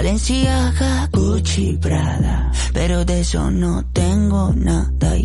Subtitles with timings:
[0.00, 2.50] Valenciaga, Gucci, Prada.
[2.72, 5.19] Pero de eso no tengo nada.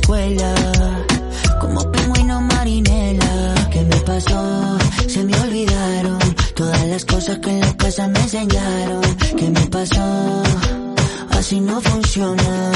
[0.00, 0.54] Escuela,
[1.60, 3.68] como pingüino marinela.
[3.70, 4.78] ¿Qué me pasó?
[5.06, 6.18] Se me olvidaron
[6.54, 9.02] todas las cosas que en la casa me enseñaron.
[9.36, 10.42] ¿Qué me pasó?
[11.30, 12.72] Así no funciona.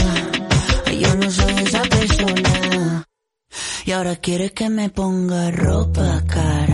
[1.00, 3.06] Yo no soy esa persona.
[3.86, 6.73] Y ahora quiere que me ponga ropa cara.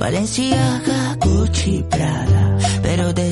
[0.00, 2.56] Valenciaga, Gucci, Prada.
[2.82, 3.30] Pero de